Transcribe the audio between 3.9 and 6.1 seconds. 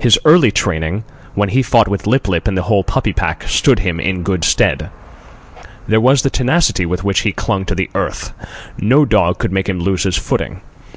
in good stead. There